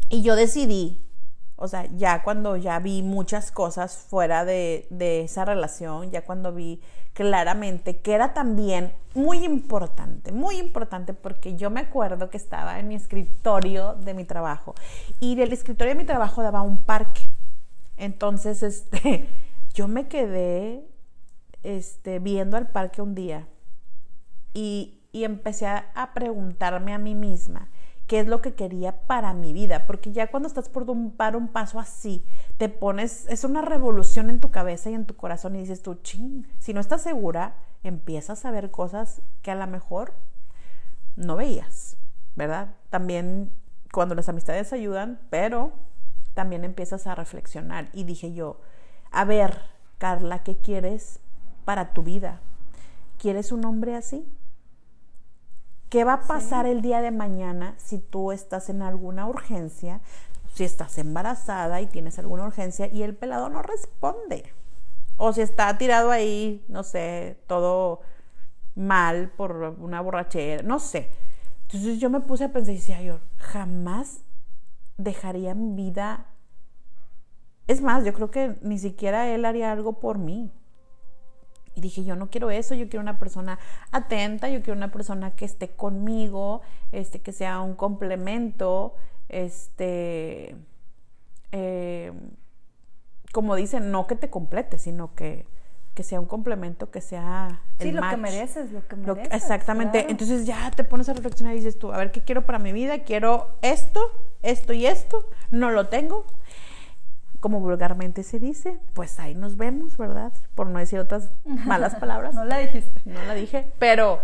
[0.10, 1.04] y yo decidí,
[1.56, 6.54] o sea, ya cuando ya vi muchas cosas fuera de, de esa relación, ya cuando
[6.54, 6.82] vi
[7.14, 12.88] claramente que era también muy importante, muy importante porque yo me acuerdo que estaba en
[12.88, 14.74] mi escritorio de mi trabajo
[15.20, 17.30] y del escritorio de mi trabajo daba un parque.
[17.98, 19.28] Entonces, este,
[19.74, 20.84] yo me quedé
[21.62, 23.48] este, viendo al parque un día
[24.54, 27.70] y, y empecé a, a preguntarme a mí misma,
[28.14, 30.86] qué es lo que quería para mi vida, porque ya cuando estás por
[31.18, 32.24] dar un paso así,
[32.60, 35.96] te pones, es una revolución en tu cabeza y en tu corazón y dices tú,
[35.96, 40.14] ching, si no estás segura, empiezas a ver cosas que a lo mejor
[41.16, 41.98] no veías,
[42.36, 42.76] ¿verdad?
[42.92, 43.52] También
[43.92, 45.72] cuando las amistades ayudan, pero
[46.36, 48.62] también empiezas a reflexionar y dije yo,
[49.10, 49.58] a ver,
[49.98, 51.20] Carla, ¿qué quieres
[51.66, 52.42] para tu vida?
[53.18, 54.28] ¿quieres un hombre así?
[55.94, 60.02] ¿Qué va a pasar el día de mañana si tú estás en alguna urgencia,
[60.52, 64.52] si estás embarazada y tienes alguna urgencia y el pelado no responde?
[65.18, 68.02] O si está tirado ahí, no sé, todo
[68.74, 71.12] mal por una borrachera, no sé.
[71.68, 74.24] Entonces yo me puse a pensar y decía, yo jamás
[74.98, 76.26] dejaría mi vida.
[77.68, 80.52] Es más, yo creo que ni siquiera él haría algo por mí.
[81.76, 83.60] Y dije, yo no quiero eso, yo quiero una persona
[83.92, 88.96] atenta, yo quiero una persona que esté conmigo, este, que sea un complemento,
[89.30, 90.56] este,
[91.52, 92.12] eh,
[93.32, 95.48] como dicen, no que te complete, sino que,
[95.96, 99.34] que sea un complemento, que sea el Sí, lo que mereces, lo que mereces.
[99.34, 100.06] exactamente.
[100.10, 102.74] Entonces ya te pones a reflexionar y dices tú, a ver, ¿qué quiero para mi
[102.74, 103.00] vida?
[103.00, 106.26] Quiero esto, esto y esto, no lo tengo
[107.44, 110.32] como vulgarmente se dice, pues ahí nos vemos, ¿verdad?
[110.56, 112.34] Por no decir otras malas palabras.
[112.34, 113.02] no la dijiste.
[113.04, 114.22] No la dije, pero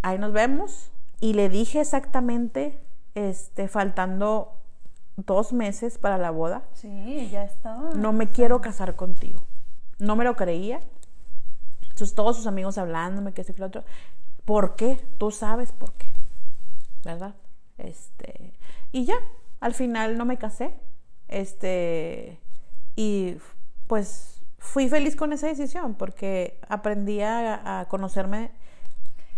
[0.00, 0.90] ahí nos vemos.
[1.20, 2.80] Y le dije exactamente,
[3.14, 4.54] este, faltando
[5.18, 6.62] dos meses para la boda.
[6.72, 7.90] Sí, ya estaba.
[7.90, 9.44] No me quiero casar contigo.
[9.98, 10.80] No me lo creía.
[11.82, 13.84] Entonces todos sus amigos hablándome, que este, que lo otro.
[14.46, 14.98] ¿Por qué?
[15.18, 16.08] Tú sabes por qué.
[17.04, 17.34] ¿Verdad?
[17.76, 18.54] Este.
[18.92, 19.16] Y ya,
[19.60, 20.72] al final no me casé.
[21.28, 22.40] Este
[22.96, 23.36] y
[23.86, 28.50] pues fui feliz con esa decisión porque aprendí a, conocerme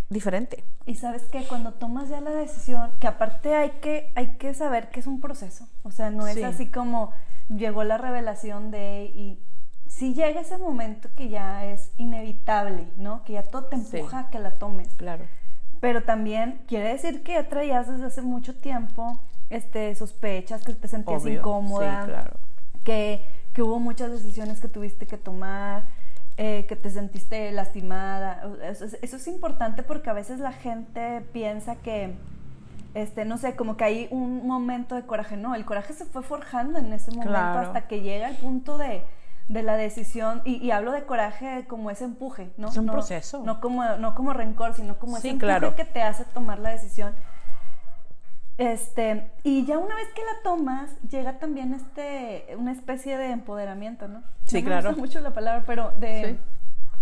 [0.08, 0.64] diferente.
[0.86, 4.88] Y sabes que cuando tomas ya la decisión, que aparte hay que, hay que saber
[4.90, 7.12] que es un proceso, o sea, no es así como
[7.54, 9.38] llegó la revelación de y
[9.86, 13.24] si llega ese momento que ya es inevitable, ¿no?
[13.24, 14.88] Que ya todo te empuja a que la tomes.
[14.96, 15.24] Claro.
[15.80, 19.18] Pero también quiere decir que ya traías desde hace mucho tiempo
[19.50, 22.36] este, sospechas, que te sentías incómoda, claro.
[22.84, 23.24] que
[23.58, 25.82] que hubo muchas decisiones que tuviste que tomar,
[26.36, 28.48] eh, que te sentiste lastimada.
[28.62, 32.14] Eso es, importante porque a veces la gente piensa que,
[32.94, 35.36] este, no sé, como que hay un momento de coraje.
[35.36, 39.02] No, el coraje se fue forjando en ese momento hasta que llega el punto de,
[39.48, 42.68] la decisión, y, hablo de coraje como ese empuje, ¿no?
[42.68, 43.42] Es un proceso.
[43.42, 47.12] No como, no como rencor, sino como ese empuje que te hace tomar la decisión.
[48.58, 54.08] Este, y ya una vez que la tomas, llega también este, una especie de empoderamiento,
[54.08, 54.24] ¿no?
[54.46, 54.82] Sí, claro.
[54.82, 56.38] Me gusta mucho la palabra, pero de,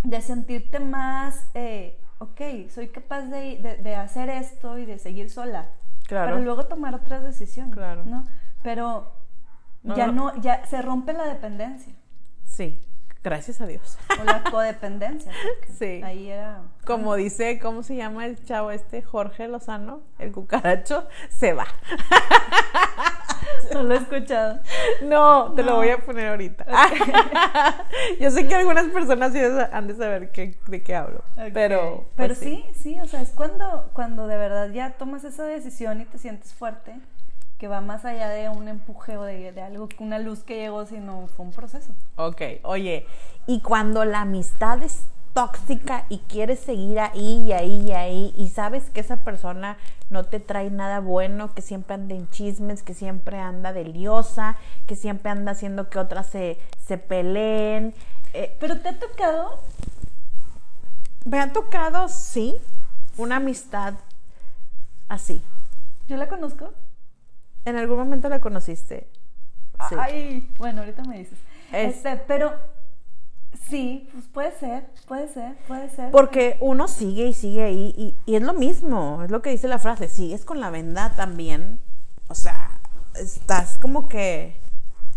[0.05, 5.71] de sentirte más, eh, ok, soy capaz de, de, hacer esto y de seguir sola.
[6.07, 6.33] Claro.
[6.33, 8.05] Pero luego tomar otras decisiones, claro.
[8.05, 8.27] ¿no?
[8.63, 9.15] Pero
[9.83, 11.95] ya no, ya se rompe la dependencia.
[12.45, 12.86] Sí.
[13.27, 13.99] Gracias a Dios.
[14.21, 15.33] O la codependencia.
[15.77, 16.01] Sí.
[16.05, 16.63] Ahí era.
[16.87, 19.03] Como dice, ¿cómo se llama el chavo este?
[19.03, 21.67] Jorge Lozano, el cucaracho, se va.
[23.75, 24.61] No lo he escuchado.
[25.03, 26.67] No, te lo voy a poner ahorita.
[28.21, 31.25] Yo sé que algunas personas sí han de saber de qué hablo.
[31.53, 32.07] Pero.
[32.15, 32.65] Pues pero sí.
[32.75, 36.55] sí, o sea, es cuando, cuando de verdad ya tomas esa decisión y te sientes
[36.55, 36.95] fuerte
[37.59, 40.85] que va más allá de un empuje o de, de, algo, una luz que llegó,
[40.87, 41.95] sino fue un proceso.
[42.17, 43.07] Ok, oye,
[43.47, 45.05] y cuando la amistad es
[45.37, 49.77] tóxica y quieres seguir ahí y ahí y ahí y sabes que esa persona
[50.09, 54.57] no te trae nada bueno, que siempre anda en chismes, que siempre anda de liosa,
[54.87, 57.95] que siempre anda haciendo que otras se, se peleen.
[58.33, 59.61] Eh, ¿Pero te ha tocado?
[61.27, 62.57] Me ha tocado, sí,
[63.19, 63.93] una amistad
[65.09, 65.43] así.
[66.09, 66.73] ¿Yo la conozco?
[67.67, 69.09] ¿En algún momento la conociste?
[69.89, 69.97] Sí.
[69.99, 71.39] Ay, bueno, ahorita me dices.
[71.73, 72.55] Este, pero
[73.69, 76.11] sí, pues puede ser, puede ser, puede ser.
[76.13, 79.69] Porque uno sigue y sigue ahí y, y es lo mismo, es lo que dice
[79.69, 81.81] la frase, sigues con la venda también.
[82.29, 82.81] O sea,
[83.15, 84.57] estás como que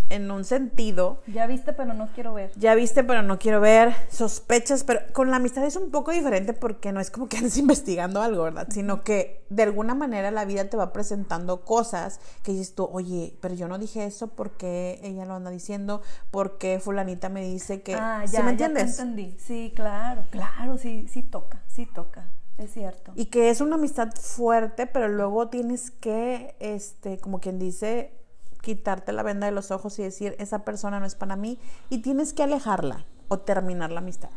[0.10, 1.22] en un sentido.
[1.28, 2.52] Ya viste, pero no quiero ver.
[2.56, 3.94] Ya viste, pero no quiero ver.
[4.10, 7.58] Sospechas, pero con la amistad es un poco diferente porque no es como que andes
[7.60, 8.68] investigando algo, ¿verdad?
[8.72, 13.38] Sino que de alguna manera la vida te va presentando cosas que dices tú, oye,
[13.42, 17.96] pero yo no dije eso porque ella lo anda diciendo, porque fulanita me dice que...
[17.96, 18.98] Ah, ya, me entiendes?
[18.98, 19.38] Ya entendí.
[19.40, 22.30] Sí, claro, claro, sí, sí toca, sí toca.
[22.58, 23.14] Es cierto.
[23.16, 28.19] Y que es una amistad fuerte, pero luego tienes que, este, como quien dice,
[28.62, 32.00] quitarte la venda de los ojos y decir, esa persona no es para mí, y
[32.00, 34.30] tienes que alejarla o terminar la amistad.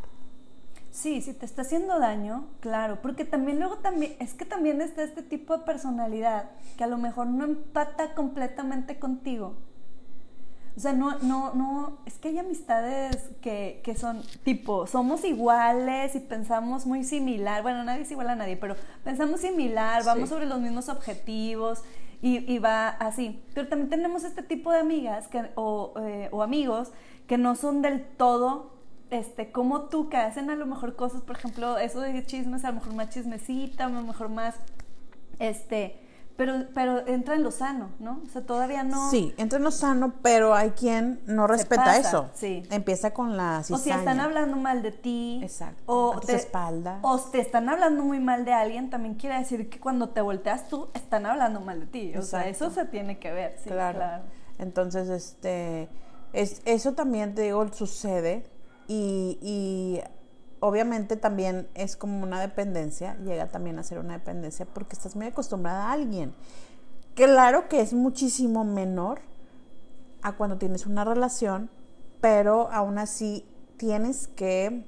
[0.92, 5.02] Sí, si te está haciendo daño, claro, porque también luego también, es que también está
[5.02, 9.54] este tipo de personalidad que a lo mejor no empata completamente contigo.
[10.76, 16.14] O sea, no, no, no, es que hay amistades que, que son tipo, somos iguales
[16.14, 20.46] y pensamos muy similar, bueno, nadie es igual a nadie, pero pensamos similar, vamos sobre
[20.46, 21.82] los mismos objetivos
[22.22, 23.42] y, va así.
[23.52, 26.92] Pero también tenemos este tipo de amigas que, o, eh, o amigos
[27.26, 28.72] que no son del todo
[29.12, 32.68] este, como tú que hacen a lo mejor cosas, por ejemplo, eso de chismes, a
[32.68, 34.56] lo mejor más chismecita, a lo mejor más,
[35.38, 36.00] este,
[36.36, 38.20] pero, pero entra en lo sano, ¿no?
[38.24, 39.10] O sea, todavía no...
[39.10, 42.30] Sí, entra en lo sano, pero hay quien no respeta pasa, eso.
[42.34, 42.62] sí.
[42.70, 43.98] Empieza con la O si cizaña.
[43.98, 45.40] están hablando mal de ti.
[45.42, 46.98] Exacto, O a tus te, espaldas.
[47.02, 50.68] O te están hablando muy mal de alguien, también quiere decir que cuando te volteas
[50.68, 52.16] tú, están hablando mal de ti.
[52.16, 53.56] O sea, eso se tiene que ver.
[53.62, 53.98] Sí, claro.
[53.98, 54.22] claro.
[54.58, 55.88] Entonces, este,
[56.32, 58.44] es, eso también, te digo, sucede
[58.88, 60.00] y, y
[60.62, 65.26] obviamente también es como una dependencia, llega también a ser una dependencia porque estás muy
[65.26, 66.32] acostumbrada a alguien.
[67.14, 69.20] Claro que es muchísimo menor
[70.22, 71.68] a cuando tienes una relación,
[72.20, 73.44] pero aún así
[73.76, 74.84] tienes que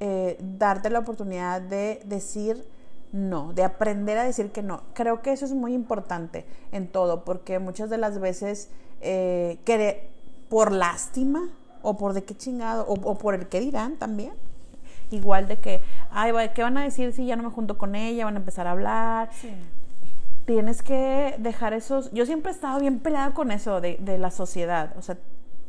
[0.00, 2.66] eh, darte la oportunidad de decir
[3.12, 4.82] no, de aprender a decir que no.
[4.94, 10.10] Creo que eso es muy importante en todo, porque muchas de las veces eh, quere-
[10.48, 11.48] por lástima
[11.82, 14.32] o por de qué chingado, o, o por el que dirán también.
[15.10, 18.24] Igual de que, ay, ¿qué van a decir si ya no me junto con ella?
[18.26, 19.50] Van a empezar a hablar Sí.
[20.46, 22.10] tienes que dejar esos.
[22.12, 24.94] Yo siempre he estado bien peleada con eso de, de la sociedad.
[24.98, 25.16] O sea,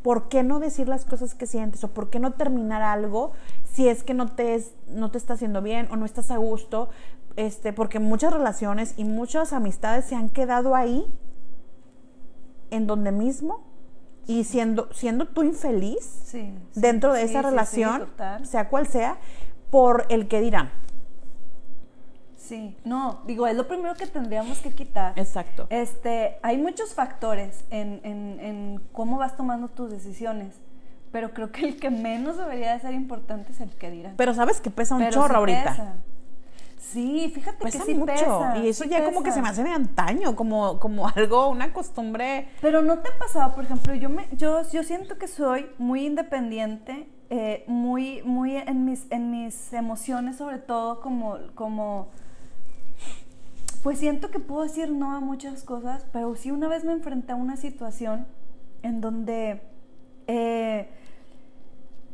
[0.01, 1.83] ¿por qué no decir las cosas que sientes?
[1.83, 3.31] ¿O por qué no terminar algo
[3.73, 6.37] si es que no te, es, no te está haciendo bien o no estás a
[6.37, 6.89] gusto?
[7.35, 11.05] Este, porque muchas relaciones y muchas amistades se han quedado ahí,
[12.71, 13.63] en donde mismo,
[14.27, 16.79] y siendo, siendo tú infeliz Sí, sí.
[16.79, 18.07] dentro de Sí, esa relación,
[18.43, 19.17] sea cual sea,
[19.69, 20.69] por el que dirán.
[22.35, 25.13] Sí, no, digo, es lo primero que tendríamos que quitar.
[25.17, 25.67] Exacto.
[25.69, 30.55] Este, hay muchos factores en, en- en cómo vas tomando tus decisiones,
[31.11, 34.15] pero creo que el que menos debería de ser importante es el que dirán.
[34.17, 35.63] Pero sabes que pesa un Pero chorro ahorita.
[35.71, 35.93] pesa.
[36.81, 38.11] Sí, fíjate Pesa que sí mucho.
[38.11, 38.57] pesa.
[38.57, 41.71] y eso sí ya como que se me hace de antaño, como, como algo, una
[41.73, 42.49] costumbre.
[42.59, 46.05] Pero no te ha pasado, por ejemplo, yo me, yo, yo siento que soy muy
[46.07, 52.09] independiente, eh, muy, muy en mis, en mis emociones, sobre todo como, como,
[53.83, 57.33] pues siento que puedo decir no a muchas cosas, pero sí una vez me enfrenté
[57.33, 58.25] a una situación
[58.81, 59.61] en donde
[60.27, 60.89] eh,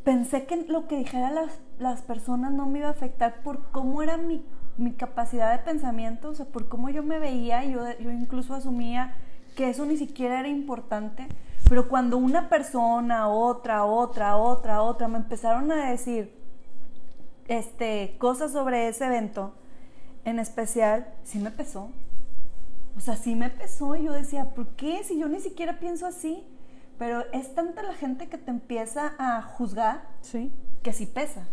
[0.04, 4.04] pensé que lo que dijera las, las personas no me iba a afectar por cómo
[4.04, 4.44] era mi,
[4.78, 9.16] mi capacidad de pensamiento, o sea, por cómo yo me veía, yo, yo incluso asumía
[9.56, 11.28] que eso ni siquiera era importante,
[11.68, 16.32] pero cuando una persona, otra, otra, otra, otra, me empezaron a decir
[17.48, 19.54] este, cosas sobre ese evento,
[20.26, 21.90] en especial, sí me pesó.
[22.98, 25.04] O sea, sí me pesó y yo decía, ¿por qué?
[25.04, 26.44] Si yo ni siquiera pienso así.
[26.98, 30.52] Pero es tanta la gente que te empieza a juzgar Sí.
[30.82, 31.48] que sí pesa.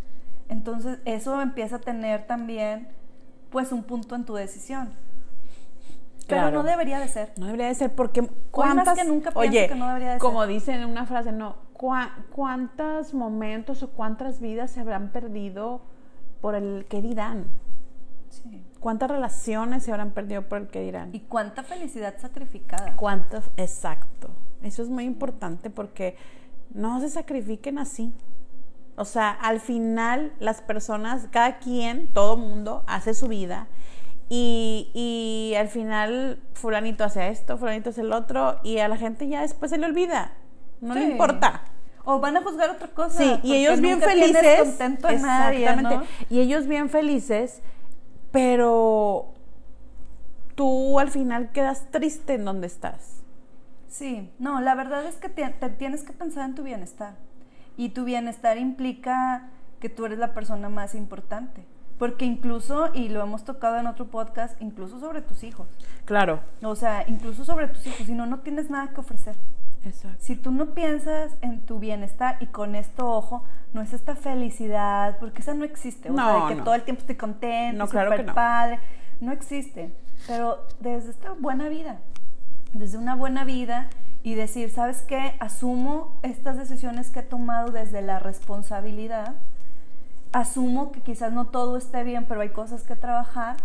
[0.49, 2.89] Entonces eso empieza a tener también
[3.55, 4.89] pues un punto en tu decisión.
[6.27, 6.63] Pero Claro.
[6.65, 7.33] no debería de ser.
[7.39, 10.49] No debería de ser porque cuántas que nunca Oye, que no debería de como ser.
[10.49, 15.83] dicen en una frase, no, ¿cuá- cuántos momentos o cuántas vidas se habrán perdido
[16.41, 17.45] por el que dirán?
[18.29, 18.65] Sí.
[18.81, 21.15] ¿Cuántas relaciones se habrán perdido por el que dirán?
[21.15, 22.97] Y cuánta felicidad sacrificada.
[22.97, 23.45] ¿Cuántas?
[23.57, 24.31] Exacto.
[24.65, 26.17] Eso es muy importante porque
[26.71, 28.13] no se sacrifiquen así.
[28.97, 33.67] O sea, al final las personas, cada quien, todo mundo, hace su vida
[34.29, 39.29] y, y al final fulanito hace esto, fulanito hace el otro y a la gente
[39.29, 40.33] ya después se le olvida.
[40.81, 41.63] No le importa.
[42.05, 43.19] O van a juzgar otra cosa.
[43.19, 44.61] Sí, y ellos bien felices.
[44.61, 45.75] contento nadie.
[45.77, 46.03] ¿no?
[46.29, 47.63] Y ellos bien felices,
[48.31, 49.33] pero
[50.55, 53.23] tú al final quedas triste en donde estás.
[53.89, 57.15] Sí, no, la verdad es que te, te tienes que pensar en tu bienestar.
[57.77, 59.49] Y tu bienestar implica
[59.81, 61.65] que tú eres la persona más importante.
[61.99, 65.69] Porque incluso, y lo hemos tocado en otro podcast, incluso sobre tus hijos.
[66.05, 66.41] Claro.
[66.63, 69.37] O sea, incluso sobre tus hijos, si no, no tienes nada que ofrecer.
[69.85, 70.17] Exacto.
[70.21, 75.19] Si tú no piensas en tu bienestar y con esto, ojo, no es esta felicidad,
[75.21, 76.11] porque esa no existe.
[76.11, 76.65] O sea, No, de que no.
[76.65, 78.35] todo el tiempo estoy contento, No, claro que súper no.
[78.35, 78.81] padre.
[79.21, 79.93] No existe.
[80.27, 82.01] Pero desde esta buena vida,
[82.73, 83.89] desde una buena vida
[84.25, 85.37] y decir, ¿sabes qué?
[85.39, 89.35] Asumo estas decisiones que he tomado desde la responsabilidad.
[90.33, 93.57] Asumo que quizás no todo esté bien, pero hay cosas que trabajar.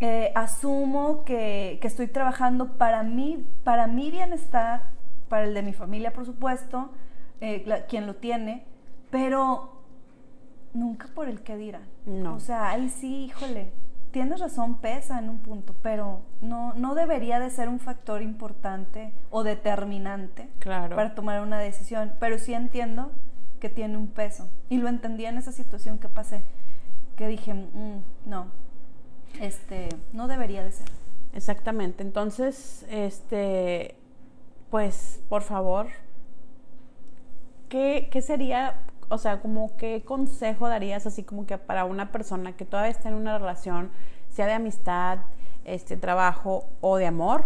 [0.00, 4.82] Eh, asumo que, que estoy trabajando para mí, para mi bienestar,
[5.28, 6.90] para el de mi familia, por supuesto,
[7.40, 8.64] eh, la- quien lo tiene,
[9.10, 9.74] pero
[10.74, 11.84] nunca por el que dirán.
[12.06, 12.34] No.
[12.34, 13.70] O sea, ahí sí, híjole,
[14.12, 19.12] tienes razón, pesa en un punto, pero no, no debería de ser un factor importante
[19.30, 20.94] o determinante Claro.
[20.96, 23.10] para tomar una decisión, pero sí entiendo
[23.58, 24.48] que tiene un peso.
[24.68, 26.44] Y lo entendí en esa situación que pasé,
[27.16, 28.46] que dije, "Mm, no,
[29.40, 30.88] este, no debería de ser.
[31.32, 32.02] Exactamente.
[32.02, 33.94] Entonces, este,
[34.70, 35.86] pues, por favor,
[37.68, 38.80] ¿qué, qué sería,
[39.12, 43.10] o sea, como qué consejo darías así como que para una persona que todavía está
[43.10, 43.90] en una relación,
[44.30, 45.18] sea de amistad,
[45.64, 47.44] este, trabajo o de amor,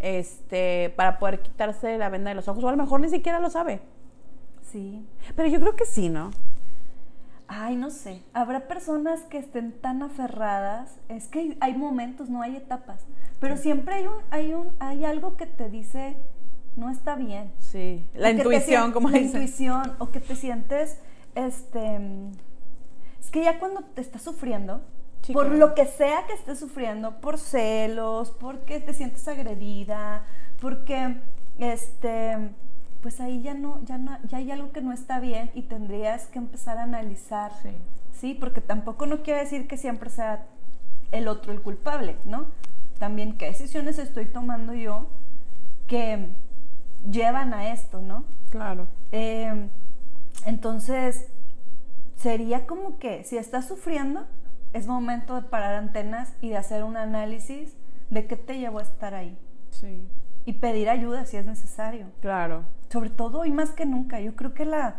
[0.00, 3.38] este, para poder quitarse la venda de los ojos, o a lo mejor ni siquiera
[3.38, 3.80] lo sabe.
[4.62, 5.06] Sí.
[5.36, 6.32] Pero yo creo que sí, ¿no?
[7.46, 8.20] Ay, no sé.
[8.32, 10.98] Habrá personas que estén tan aferradas.
[11.08, 13.06] Es que hay momentos, no hay etapas.
[13.38, 16.16] Pero siempre hay un, hay un, hay algo que te dice
[16.76, 17.52] no está bien.
[17.58, 18.04] Sí.
[18.14, 19.42] La O intuición, como La dicen.
[19.42, 19.94] intuición.
[19.98, 20.98] O que te sientes,
[21.34, 22.00] este.
[23.20, 24.82] Es que ya cuando te estás sufriendo,
[25.32, 30.24] por lo que sea que estés sufriendo, por celos, porque te sientes agredida,
[30.60, 31.16] porque
[31.58, 32.50] este
[33.00, 36.26] pues ahí ya no, ya no, ya hay algo que no está bien y tendrías
[36.28, 37.68] que empezar a analizar, Sí.
[38.18, 40.46] sí, porque tampoco no quiere decir que siempre sea
[41.12, 42.46] el otro el culpable, ¿no?
[42.98, 45.06] También qué decisiones estoy tomando yo
[45.86, 46.28] que
[47.10, 48.24] llevan a esto, ¿no?
[48.50, 48.86] Claro.
[49.12, 49.68] Eh,
[50.46, 51.28] entonces,
[52.16, 54.26] sería como que si estás sufriendo,
[54.72, 57.74] es momento de parar antenas y de hacer un análisis
[58.10, 59.38] de qué te llevó a estar ahí.
[59.70, 60.06] Sí.
[60.44, 62.06] Y pedir ayuda si es necesario.
[62.20, 62.64] Claro.
[62.90, 64.20] Sobre todo hoy más que nunca.
[64.20, 64.96] Yo creo que la,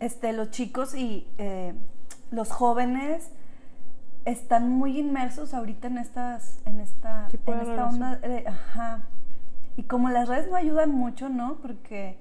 [0.00, 1.74] este, los chicos y eh,
[2.30, 3.30] los jóvenes
[4.24, 9.08] están muy inmersos ahorita en estas, en esta, en esta onda de, ajá.
[9.76, 11.56] Y como las redes no ayudan mucho, ¿no?
[11.56, 12.16] Porque,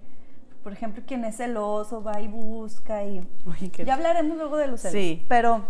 [0.64, 4.68] por ejemplo, quien es celoso va y busca y Oye, qué- ya hablaremos luego de
[4.68, 4.94] los celos.
[4.94, 5.26] Sí.
[5.28, 5.66] Pero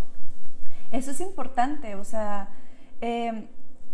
[0.91, 2.49] eso es importante, o sea,
[3.01, 3.47] eh,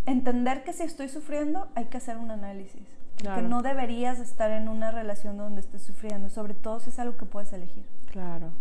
[0.05, 2.81] entender que si estoy sufriendo hay que hacer un análisis.
[3.17, 3.41] Claro.
[3.41, 7.17] Que no deberías estar en una relación donde estés sufriendo, sobre todo si es algo
[7.17, 7.83] que puedes elegir.
[8.11, 8.51] Claro,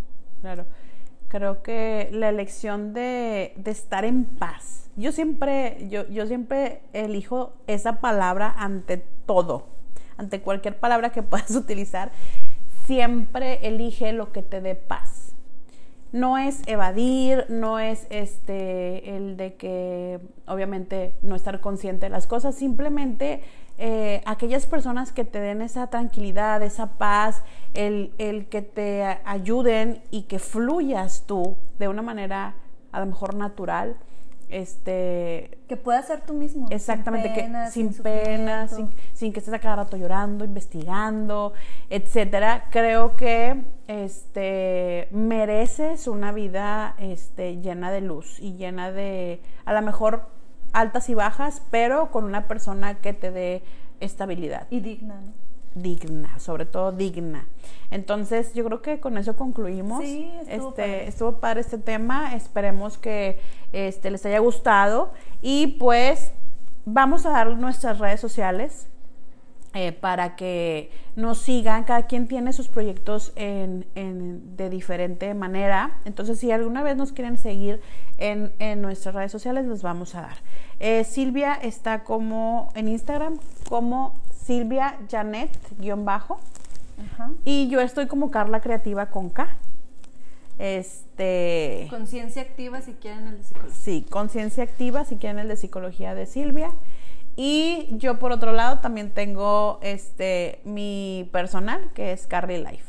[0.41, 0.65] claro.
[1.29, 4.89] Creo que la elección de, de estar en paz.
[4.95, 9.67] Yo siempre, yo, yo siempre elijo esa palabra ante todo,
[10.17, 12.11] ante cualquier palabra que puedas utilizar.
[12.85, 15.28] Siempre elige lo que te dé paz.
[16.11, 22.25] No es evadir, no es este el de que obviamente no estar consciente de las
[22.25, 23.43] cosas, simplemente
[23.77, 27.43] eh, aquellas personas que te den esa tranquilidad, esa paz,
[27.73, 32.55] el, el que te ayuden y que fluyas tú de una manera
[32.91, 33.95] a lo mejor natural,
[34.49, 36.67] este, Que puedas ser tú mismo.
[36.71, 39.03] Exactamente, que pena, sin pena, sin, sufrimiento.
[39.13, 41.53] sin que estés a cada rato llorando, investigando,
[41.89, 42.65] etcétera.
[42.71, 49.81] Creo que este mereces una vida este, llena de luz y llena de, a lo
[49.81, 50.27] mejor
[50.73, 53.63] altas y bajas, pero con una persona que te dé
[53.99, 55.48] estabilidad Y digna, ¿no?
[55.75, 57.45] Digna, sobre todo digna.
[57.91, 60.03] Entonces, yo creo que con eso concluimos.
[60.03, 61.07] Sí, estuvo este, padre.
[61.07, 62.35] estuvo padre este tema.
[62.35, 63.39] Esperemos que
[63.73, 65.11] este, les haya gustado.
[65.41, 66.31] Y pues
[66.85, 68.87] vamos a dar nuestras redes sociales
[69.73, 71.83] eh, para que nos sigan.
[71.83, 75.97] Cada quien tiene sus proyectos en, en- de diferente manera.
[76.05, 77.81] Entonces, si alguna vez nos quieren seguir
[78.17, 80.37] en, en nuestras redes sociales, los vamos a dar.
[80.79, 84.15] Eh, Silvia está como en Instagram como
[84.49, 86.39] Silvia Janet guion bajo.
[87.13, 87.29] Ajá.
[87.45, 89.47] Y yo estoy como Carla Creativa con K.
[90.57, 91.85] Este.
[91.91, 93.75] Conciencia activa si quieren el de psicología.
[93.79, 96.71] Sí, conciencia activa, si quieren el de psicología de Silvia.
[97.35, 102.85] Y yo por otro lado también tengo este mi personal, que es Carly Life.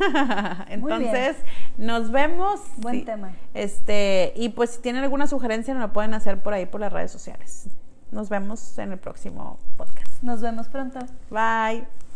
[0.68, 1.36] Entonces,
[1.76, 2.60] nos vemos.
[2.78, 3.04] Buen Sí.
[3.04, 3.36] tema.
[3.54, 6.92] Este, y pues si tienen alguna sugerencia, nos lo pueden hacer por ahí por las
[6.92, 7.68] redes sociales.
[8.10, 10.22] Nos vemos en el próximo podcast.
[10.22, 11.00] Nos vemos pronto.
[11.30, 12.07] Bye.